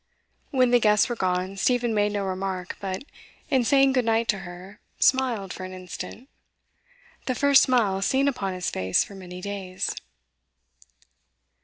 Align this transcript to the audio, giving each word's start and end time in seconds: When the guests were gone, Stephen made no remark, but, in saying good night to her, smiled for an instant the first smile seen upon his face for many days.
When 0.49 0.71
the 0.71 0.79
guests 0.79 1.09
were 1.09 1.15
gone, 1.15 1.57
Stephen 1.57 1.93
made 1.93 2.13
no 2.13 2.23
remark, 2.25 2.75
but, 2.81 3.03
in 3.51 3.63
saying 3.63 3.91
good 3.93 4.05
night 4.05 4.27
to 4.29 4.39
her, 4.39 4.79
smiled 4.97 5.53
for 5.53 5.63
an 5.63 5.73
instant 5.73 6.27
the 7.27 7.35
first 7.35 7.61
smile 7.61 8.01
seen 8.01 8.27
upon 8.27 8.55
his 8.55 8.71
face 8.71 9.03
for 9.03 9.13
many 9.13 9.41
days. 9.41 9.95